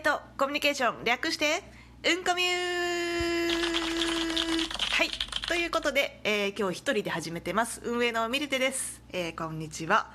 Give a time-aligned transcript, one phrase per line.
[0.00, 1.62] 営とコミュニケーション略して
[2.08, 2.50] うんこみゅー。
[4.92, 5.10] はい。
[5.46, 7.82] ということで、えー今日一人で始めてます。
[7.84, 10.10] 運営のミルテです、えーこんにちは。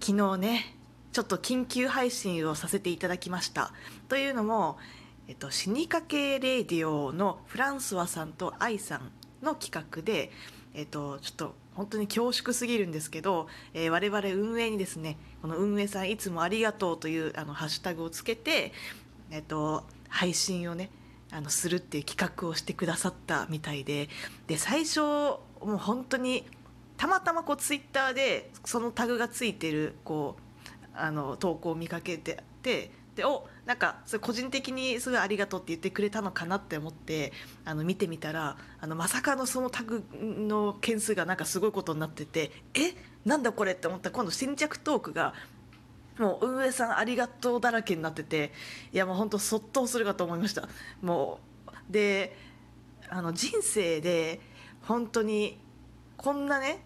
[0.00, 0.76] 昨日ね
[1.12, 3.72] ちょっと緊急配信をさせていただきました。
[4.08, 4.78] というのも、
[5.26, 9.10] えっと、死にかけレディオのフランソワさんと愛さん
[9.42, 10.30] の企画で、
[10.78, 18.72] えっと、ちょっと本当に恐縮すぎるんですけど、えー我々運営にですねこの運営さんいつもありがとうというあのハッシュタグをつけて、
[19.32, 20.90] えっと、配信をね
[21.32, 24.08] あのするっていう企画をしてくださったみたいで
[24.46, 26.46] で最初もう本当に
[26.96, 37.32] たまたまこうツイッターでそのタグがついてるこうあの投稿を見かけててでおなんかそれ個人的にすごいありがとうって言ってくれたのかなって思って
[37.64, 44.10] あの見てみたらあのまさかのそのタグの件数がなんかすごいことになっててえなんだこれって思った。
[44.10, 45.34] ら今度先着トークが
[46.16, 48.52] もう運営さんありがとうだらけになってて
[48.92, 50.68] いやもう本当そっとするかと思いました。
[51.02, 52.36] もうで
[53.08, 54.40] あの人生で
[54.82, 55.58] 本当に
[56.16, 56.84] こんなね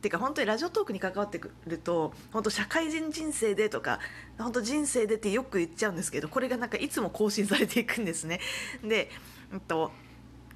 [0.00, 4.00] っていうか本当にラジオトークに関わってくると本当社会人人生でとか
[4.38, 8.40] 本当人生でってよく言っちゃうんですけどこれがなんかいつも更新されていくんですね。
[8.82, 9.10] で、
[9.52, 9.92] うんと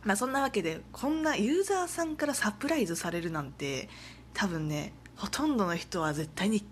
[0.02, 3.90] まあ、そんなわけでこんなユーザーさんからサプライズされるなんて
[4.32, 6.64] 多分ねほとんどの人は絶対に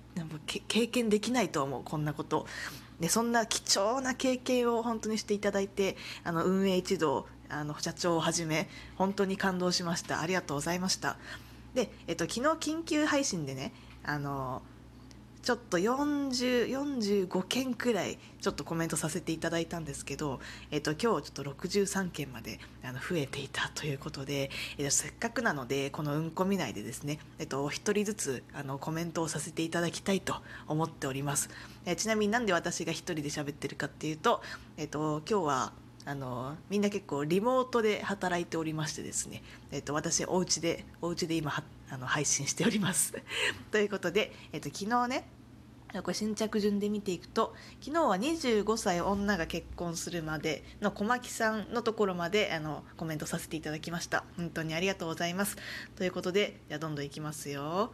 [0.66, 2.46] 経験できないと思うこんなこと。
[3.00, 10.22] でそんな貴重な経験を本当にしていただいてあの運営一同あの社長をはじめ本当に感動しました。
[10.22, 11.18] ありがとうございました。
[11.74, 13.72] で、えっと、昨日緊急配信でね
[14.04, 14.62] あの
[15.42, 20.38] ちょっと4045件くらいちょっとコメントさせていただいたんですけど、
[20.70, 30.36] えっと、今日ちょっと63件まであの増えていたということで、えっと、せっかくなのでこのうんこみ内でですね、えっと、お一人ずつあのコメントをさせていただきたいと
[30.68, 31.50] 思っております、
[31.86, 34.42] えちなみになんで私が一人で喋ってるかっていうと、
[34.76, 35.72] えっと、今日は
[36.04, 41.52] あのみんな結構リモートで働いておりましてですね、えっと、私お家でお家で今
[41.90, 43.14] あの配信しております。
[43.70, 45.28] ということで、えっと、昨日ね
[46.02, 54.24] これ新着順で見ていくと昨日は25歳女が結婚するまでの小牧さんのところまであのコメントさせていただきました。
[54.36, 55.56] 本当にありがとうございます。
[55.96, 57.92] ということでじゃあどんどんいきますよ。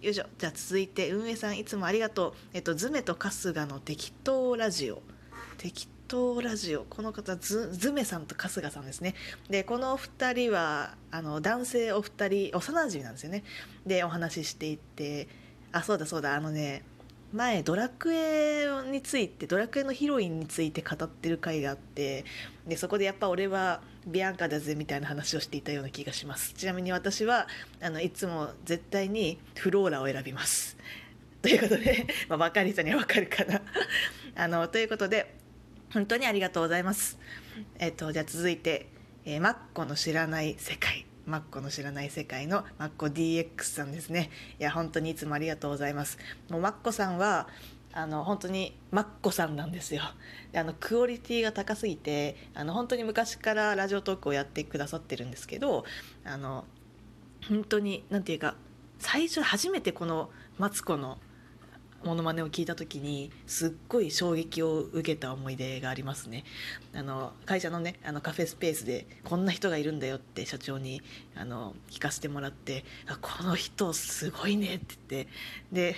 [0.00, 0.26] よいしょ。
[0.38, 2.34] じゃあ続いて運営さんいつもありがとう。
[2.54, 5.02] えっとズメと春日の適当ラジオ。
[5.58, 6.01] 適当
[6.42, 9.14] ラジオこの方ズズメさんと春日さんですね。
[9.48, 13.44] でこのお二人はあの男性お二人幼馴染なんですよね。
[13.86, 15.26] でお話ししていて
[15.72, 16.84] あそうだそうだあのね
[17.32, 22.26] 前ドラクエについてドラクエのヒロインについて語ってる回があって
[22.66, 26.52] でそこでやっぱ俺はビアンカだぜみたいな話をしていたような気がします。
[26.52, 27.48] ちなみに私は
[27.80, 30.76] あのいつも絶対にフローラを選びます。
[31.40, 33.62] ということで、 まあ、分かる人には分かるかな。
[34.36, 35.41] あのということで
[35.92, 37.18] 本当にありがとうございます。
[37.78, 38.88] えっとじゃあ続いて、
[39.24, 41.04] えーマッコの知らない世界。
[41.26, 44.30] マッコの知らない世界のマッコ DX さんですね。
[44.58, 46.18] いや本当にいつもありがとうございます。
[46.48, 47.46] もうマッコさんは
[47.92, 50.02] あの本当にマッコさんなんですよ。
[50.50, 55.84] であのクオリティが高すぎてあの本当に昔からラジオトークをやってくださってるんですけど
[56.24, 56.64] あの
[57.48, 58.54] 本当になんていうか
[58.98, 61.18] 最初初めてこのマツコの
[62.04, 66.44] モノマネを聞いた時にすっごい衝撃を受けた思い出がありますね。
[66.94, 71.02] あの会社のねあのカフェスペースでこんな人がいるんだよって社長に
[71.36, 75.32] あの聞かせてもらってあこの人すごいねって言って。
[75.72, 75.96] で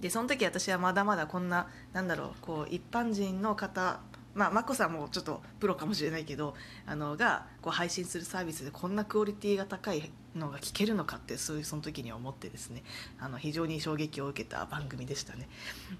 [0.00, 4.00] でその時私はまだまだこんななんだろうこう一般人の方
[4.34, 6.54] まあ眞子さんもちょっとプロかもしれないけど
[6.86, 12.82] あのがこう配信するサービスでこんなクオリティが高いのが聞けるのかってそういうその時に思ってですね
[13.20, 15.48] あの非常に衝撃を受けた番組でしたね。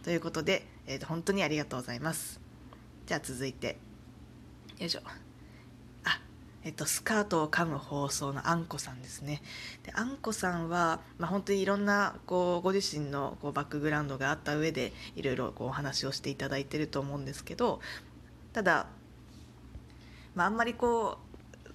[0.03, 2.41] ということで、えー、と本当にありがとうございます。
[3.07, 3.77] じゃあ続いて
[4.79, 5.13] よいしょあ
[6.65, 9.43] えっと、スカートを噛む放送のあんこさんですね
[9.83, 17.81] であんこさんは、まあ、本当にいろんなこうご自身のこうバックグラウンドがあった上でいろいろこうお話をしていただいてると思うんですけど
[18.53, 18.87] ただ、
[20.35, 21.19] まあ、あんまりこ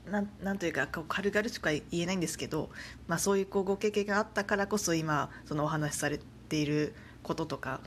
[0.07, 2.69] うなんなんというかこう軽々しくは言えないんですけど、
[3.07, 6.19] まあ、そういうこうご経験があったからこそ今そのお話しされ
[6.49, 6.93] ている
[7.23, 7.81] こととか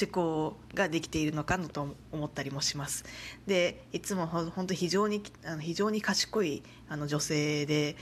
[0.00, 3.04] 思考ができているのかなと思ったりもします。
[3.46, 7.96] でいつも本当非常にあの非常に賢いあの女性で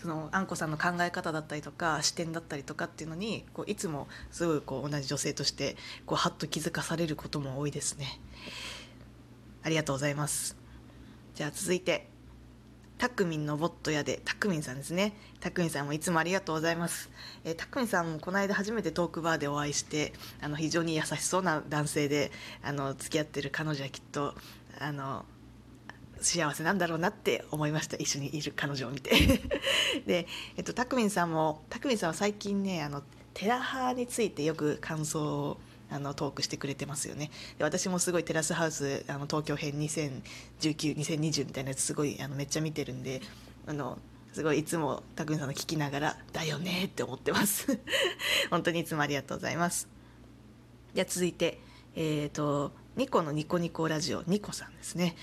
[0.00, 8.20] そのあんこさんの考え方だったりとか視点だったりとかっていうのにこういつもすごいこう同じ女性としてこうハッと気づかされることも多いですね。
[9.62, 10.56] ありがとうございます。
[11.34, 12.08] じゃあ続いて
[12.98, 17.10] たくみんのボット屋でたくみんさんですねたくみんさんもいつもありがとうございます
[17.44, 22.32] えーたくみんさんもこの間初めてトークバーでお会いしてあの非常に優しそうな男性で
[22.62, 24.34] あの付き合ってる彼女はきっと
[24.78, 25.26] あの
[26.20, 27.96] 幸せなんだろうなって思いました。
[27.96, 29.10] 一緒にいる彼女を見て。
[30.06, 30.26] で、
[30.56, 33.02] えっと、たくみんさんもたくみんさんは最近ねあの
[33.34, 35.60] テラハについてよく感想を
[35.90, 37.30] あのトークしてくれてますよね。
[37.58, 43.20] で私もすごいテラスハウスあの東京編20192020みたいなやつすごいあのめっちゃ見てるんで
[43.66, 43.98] あの
[44.32, 47.78] すごいいつもたくみんさんの聞きながら「だよね」って思ってます。
[48.50, 49.88] 本当にいつもありがとうございます。
[50.94, 51.60] じゃ続いて
[51.94, 55.14] えっ、とニコのニコニコラジオニコさんですね。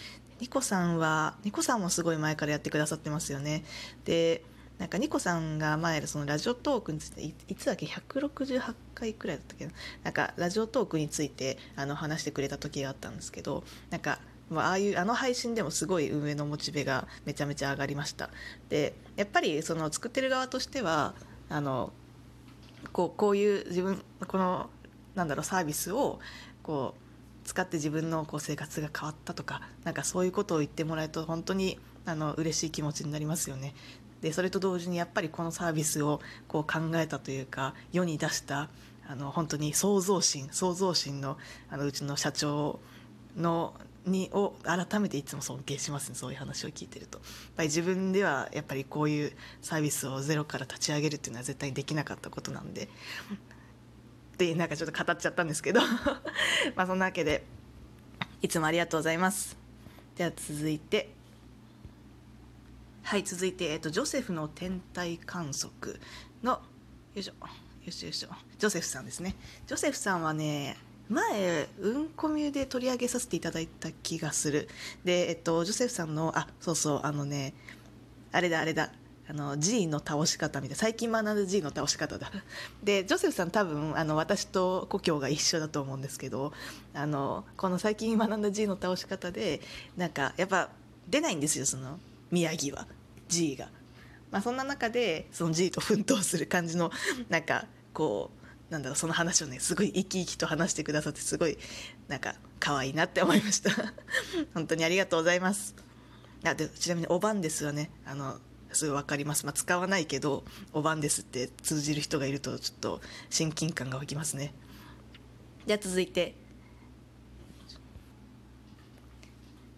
[0.43, 3.63] ニコさんはニコさんもすごい前からやってくださってますよね。
[4.03, 4.43] で
[4.77, 9.71] なんかニコさんが前そのラジオトークについていつだっけ？168回くらいだったけど
[10.03, 14.19] なんかラジオトークについてあの話してくれた時があったんですけどなんか
[14.49, 18.29] まあああいうあの配信でもすごい運営のモチベがめちゃめちゃ上がりました。
[18.67, 21.13] でやっぱりその作ってる側としては
[21.47, 21.93] あの
[22.91, 24.69] こうこういう自分この
[25.15, 26.19] なんだろうサービスを
[26.63, 27.02] こう
[27.43, 33.73] 使って自分のこう生活が変わったとかなんかそういうことを言ってもらえると本当にあの嬉しい気持ちになりますよね。
[34.21, 38.69] でそれと同時にやっぱりこのサービスをこう考えたというか世に出した
[39.05, 41.37] あの本当に創造心創造心の
[41.69, 42.79] あのうちの社長
[43.35, 43.73] の
[44.05, 47.25] にを改めていつも尊敬しますねそういう話を聞いてるとやっ
[47.57, 52.89] ぱり自分ではやっぱりこういうサービスをゼロから立ち上げるっていうのは絶対にできなかったことなんで
[54.33, 55.81] ってなんかちょっと語っちゃったんですけど。
[56.75, 57.43] まあそんなわけで
[58.41, 59.55] いつもありがとうございます。
[60.15, 61.13] では続いて。
[63.03, 65.99] はい続いて、えっと、ジョセフの天体観測
[66.41, 66.61] のよ
[67.15, 67.33] いしょ
[67.85, 68.29] よしよしょ。
[68.57, 69.35] ジョセフさんですね。
[69.67, 70.77] ジョセフさんはね
[71.09, 74.69] 前うんこみゅで取り上げさせていただいた気がする。
[75.03, 77.53] でえっとジョセフさんのあそうそうあのね
[78.31, 78.91] あれだあれだ。
[79.29, 82.31] あの G の倒し方みたいな最近学んだ G の倒し方だ。
[82.83, 86.53] でジョセフさん多分あの私と故郷が一緒だと思うんですけど
[86.93, 89.61] あのこの最近学んだ G の倒し方で
[89.95, 90.69] なんかやっぱ
[91.07, 91.99] 出ないんですよその
[92.31, 92.87] 宮城は
[93.27, 93.69] G が。
[94.31, 96.91] まあ、そんな中でその G と奮闘する感じの
[97.29, 98.31] なんかこ
[98.69, 101.59] うなんだろうその話をねすごい生き生きと話してくださってすごい
[102.07, 103.69] なんか可愛いなって思いました。
[104.55, 105.75] 本当にありがとうございます。
[106.43, 107.91] あでちなみに「おばんです」はね。
[108.05, 108.39] あの
[108.75, 110.43] すごい分かります、まあ、使わないけど
[110.73, 114.53] 「おばんです」って通じる人がいるとちょっと親近感が湧きますね
[115.65, 116.35] じゃあ続いて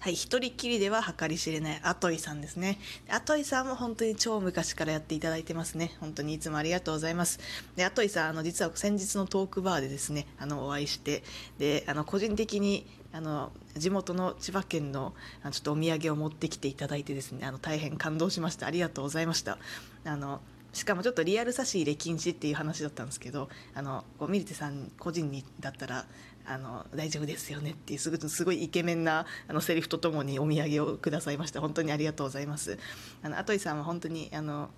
[0.05, 2.77] はい、一人きりでは計り知れないアトイさんですね。
[3.09, 5.97] アトイさんも本当に超昔からやっていただいてますね。
[5.99, 7.39] 本当にいつもありがとうございます。
[7.75, 11.23] で、アトイさん、あの、実は先日のトークバーでですね、あの、お会いして、
[11.57, 15.13] で、あの、個人的に、あの、地元の千葉県の、
[15.43, 18.67] ちょっとお土産を持ってきていただいてですね、あの、大変感動しました。
[18.67, 19.57] ありがとうございました。
[20.03, 20.41] あの、
[20.73, 26.05] しかもちょっとリアル差し入れ禁止っていう話だったんですけどあのこうミリテさん個人にだったら
[26.45, 32.77] あの大丈夫ですよねっていうすごすごいイケメンなあのセリフとともにお土産をくださいました本当にありがとうございます
[33.23, 34.69] あのアトイさんは本当にあの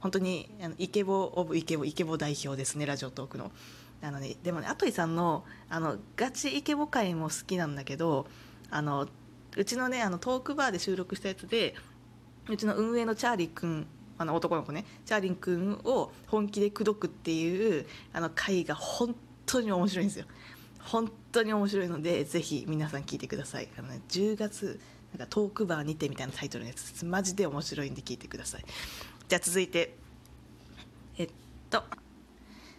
[0.00, 3.52] 本当にあのイケボオブイケボイケボ代表ですねラジオトークの
[4.02, 8.26] あのねでもねアトイさんのあのガチイケボ会も好きなんだけど
[8.70, 9.08] あの
[9.56, 11.74] うちのねあのトークバーで収録したやつで
[12.48, 13.86] うちの運営のチャーリー君
[14.18, 19.14] あの男の子ねチャーリン君を本気で口説くっていうあの回が本
[19.44, 20.26] 当に面白いんですよ。
[20.80, 23.68] 本当に面白いのでぜひ皆さん聞いてください。
[23.76, 24.78] あの、ね、10月
[25.12, 28.64] なんかトークバーにてみたいなタイトルのやつマジで面白いんで聞いてください。
[29.28, 29.96] じゃあ続いて。
[31.18, 31.30] えっ
[31.70, 31.82] と。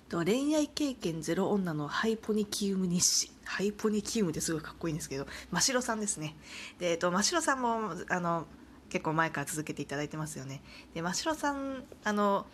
[0.09, 3.31] 恋愛経験ゼロ女のハイポニキウム日誌。
[3.43, 6.35] ハイポニキウムってすごいかっこいいんですけど真城さんですね。
[6.79, 8.45] で、えっと、真城さんもあの
[8.89, 10.61] 結構前から続けていただいてますよね。
[10.93, 12.45] で真城さんあの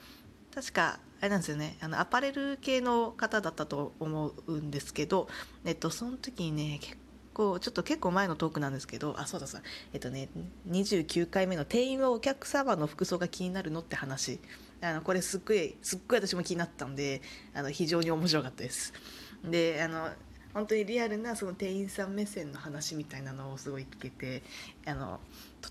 [0.53, 1.77] 確かあれなんですよね。
[1.79, 5.27] あのアパレル系の方だったと思うんですけど、
[5.63, 6.97] えっと、その時にね結
[7.35, 9.67] 構ちょっと結構前のトークなんですけどあそうだそうだ。
[9.93, 10.29] えっとね
[10.69, 14.39] 29回目の「店員はお客様の服装が気になるの?」って話。
[14.83, 17.21] あのこれすっごいすっごい私も気になったんで
[17.53, 18.93] あの非常に面白かったです。
[19.49, 20.09] であの
[20.53, 24.43] 本当にリアルなその店員さん目線の話みたいなのをすごい聞けて
[24.85, 25.19] あの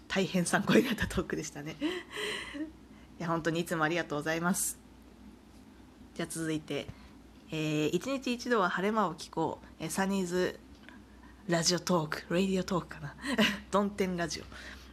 [0.09, 1.76] 大変参考になったトークでしたね。
[3.21, 4.78] いや本当にいつもありがとうございます。
[6.14, 6.87] じゃあ続いて、
[7.50, 10.59] えー、一日一度は晴れ間を聞こう、え、サニーズ
[11.49, 13.14] ラジオトークラディオトークかな。
[13.71, 14.45] ドンテンラジオ。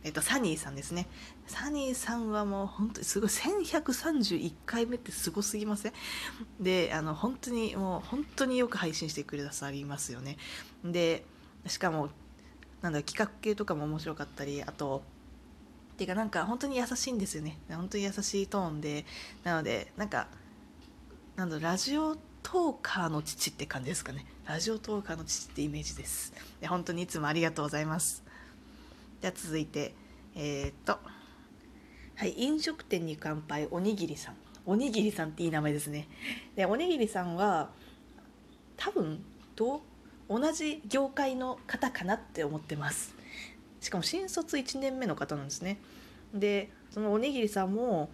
[0.04, 1.08] えっと、サニーさんですね。
[1.48, 5.94] サニーさんはもう本当にすごい、1131回目ってすごすぎません？
[6.60, 10.38] で、あの、本当にもう本当によく配信してくださりますよね。
[10.84, 11.26] で、
[11.68, 12.10] しかも、
[12.82, 15.04] なんだ企画系とかも面白かったり、あと、
[16.00, 17.58] ていうかなんか本当に優しいんですよね。
[17.70, 19.06] 本当に優しいトーンで。
[19.44, 20.28] なのでなんか
[21.36, 24.26] なんだろうラジオトーカーの父って感じですかね。
[24.46, 26.34] ラジオトーカーの父ってイメージです。
[26.62, 28.24] で本当にいつもありがとうございます。
[29.22, 29.94] じゃあ続いて
[30.36, 31.00] えー、っと。
[32.16, 34.36] はい飲食店に乾杯おにぎりさん。
[34.66, 36.08] おにぎりさんっていい名前ですね。
[36.56, 37.70] でおにぎりさんは
[38.76, 39.24] 多分
[39.56, 39.82] ど
[40.30, 43.16] 同じ業界の方かなって思ってます。
[43.80, 45.80] しかも新卒1年目の方なんですね。
[46.34, 48.10] でそのおにぎりさんも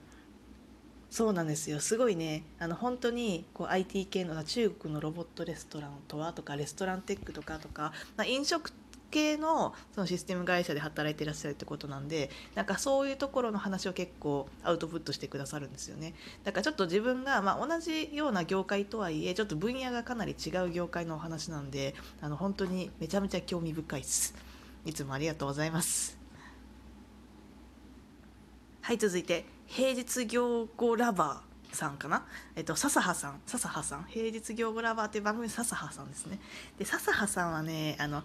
[1.10, 1.80] そうなんですよ。
[1.80, 2.44] すごいね。
[2.60, 8.72] あの本当にこう IT 系の中国のロボットレストランとはとかレストランテックとかとか、まあ、飲食
[9.12, 16.14] 系のそのシステム会社で働いてらっしゃるってことなんでなんかそういうところの話を結構アウトプットしてくださるんですよね。
[16.44, 24.36] だからちょっと自分が、まあ、同じような業界とはいえちょっと分野がかなり違う業界のお話なんであの本当にめちゃめちゃ興味深いです。
[24.86, 26.18] いつもありがとうございます。
[28.82, 36.40] はい続いて平日業後ラバーさんかな、えっと、笹葉さん、笹葉さん、平日業後ラバーっていう番組、笹葉さんですね。
[36.80, 38.24] で、笹葉さんはね、あの、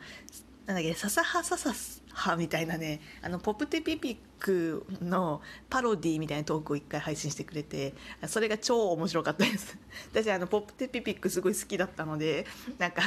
[0.71, 1.75] なんだっけ、笹葉笹
[2.13, 7.93] 葉みたいなね、あの、ポップテピピックのパロディみたいなトークを一回配信してくれて、
[8.29, 9.77] それが超面白かったです。
[10.15, 12.47] 私、あの、ポップテピピックすごい好きだったので、
[12.79, 13.03] なんか、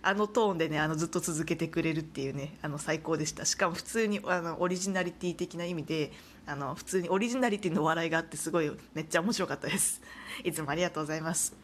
[0.00, 3.44] あのトーンでね、あの、ずっと続けてくれるっていうね、あの、最高でした。
[3.44, 6.10] しかも普通に、あの、オリジナリティ的な意味で、
[6.46, 10.02] あの普通にオリジナリティの笑いがあってすごいめっちゃ面白かったです
[10.44, 11.56] いつもありがとうございます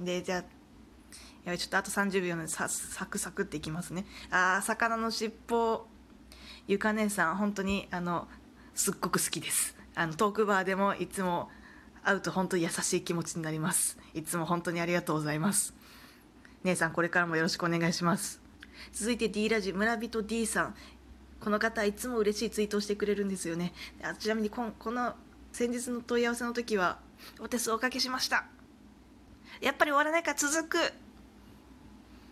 [0.00, 0.57] でじゃあ
[1.50, 4.04] やちょっとあと30秒なのでさサクサクっていきますね。
[4.30, 5.86] あー魚の尻尾
[6.66, 8.28] ゆか姉さん本当にあの
[8.74, 9.76] すっごく好きです。
[9.94, 11.50] あのトークバーでもいつも
[12.02, 13.98] 会うと本当に優しい気持ちになります。
[14.14, 15.74] いつも本当にありがとうございます。
[16.64, 18.40] 姉さんこれからもよろしくお願いします。
[18.92, 20.74] 続いて D ラジ村人 D さん。
[21.40, 23.72] この方いつも嬉しいツイートをしてくれるんですよね。
[24.02, 25.14] あちなみにここの
[25.52, 26.98] 先日の問い合わせの時は
[27.40, 28.44] お手数おかけしました。
[29.60, 30.78] やっぱり終わらないから続く。